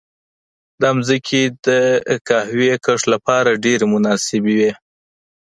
[0.81, 1.67] دا ځمکې د
[2.27, 4.71] قهوې کښت لپاره ډېرې مناسبې وې.